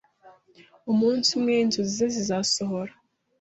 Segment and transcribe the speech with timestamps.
[0.91, 2.93] Umunsi umwe inzozi ze zizasohora.